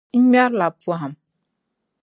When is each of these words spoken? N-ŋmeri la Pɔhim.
N-ŋmeri 0.17 0.55
la 0.59 0.67
Pɔhim. 0.81 1.13